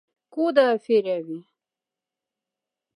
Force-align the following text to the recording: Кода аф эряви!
Кода 0.33 0.63
аф 0.73 0.85
эряви! 0.95 1.39